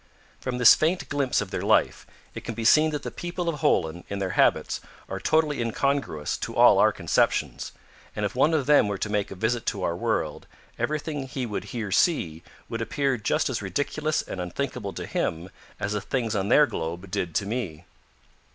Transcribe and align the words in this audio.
From 0.39 0.57
this 0.57 0.73
faint 0.73 1.07
glimpse 1.09 1.41
of 1.41 1.51
their 1.51 1.61
life, 1.61 2.07
it 2.33 2.43
can 2.43 2.55
be 2.55 2.65
seen 2.65 2.89
that 2.89 3.03
the 3.03 3.11
people 3.11 3.47
of 3.47 3.59
Holen 3.59 4.03
in 4.09 4.17
their 4.17 4.31
habits 4.31 4.81
are 5.07 5.19
totally 5.19 5.61
incongruous 5.61 6.37
to 6.39 6.55
all 6.55 6.79
our 6.79 6.91
conceptions, 6.91 7.71
and 8.15 8.25
if 8.25 8.33
one 8.33 8.55
of 8.55 8.65
them 8.65 8.87
were 8.87 8.97
to 8.97 9.11
make 9.11 9.29
a 9.29 9.35
visit 9.35 9.63
to 9.67 9.83
our 9.83 9.95
world, 9.95 10.47
everything 10.79 11.27
he 11.27 11.45
would 11.45 11.65
here 11.65 11.91
see 11.91 12.41
would 12.67 12.81
appear 12.81 13.15
just 13.15 13.47
as 13.47 13.61
ridiculous 13.61 14.23
and 14.23 14.41
unthinkable 14.41 14.91
to 14.93 15.05
him 15.05 15.51
as 15.79 15.91
the 15.91 16.01
things 16.01 16.35
on 16.35 16.49
their 16.49 16.65
globe 16.65 17.11
did 17.11 17.35
to 17.35 17.45
me. 17.45 17.85